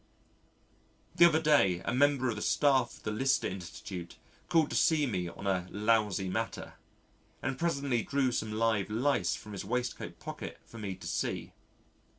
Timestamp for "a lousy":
5.45-6.27